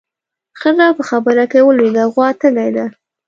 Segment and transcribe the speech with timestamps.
[0.59, 2.85] ښځه په خبره کې ورولوېده: غوا تږې ده.